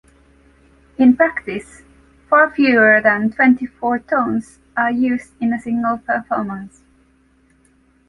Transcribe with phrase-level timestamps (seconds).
[0.97, 1.83] In practice
[2.27, 6.81] far fewer than twenty-four tones are used in a single performance.